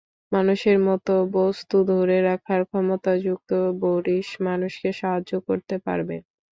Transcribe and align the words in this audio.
মানুষের 0.31 0.77
মতো 0.87 1.13
বস্তু 1.37 1.77
ধরে 1.91 2.17
রাখার 2.29 2.61
ক্ষমতাযুক্ত 2.69 3.51
বরিস 3.81 4.27
মানুষকে 4.47 4.89
সাহায্য 4.99 5.31
করতে 5.47 5.75
পারবে। 5.85 6.15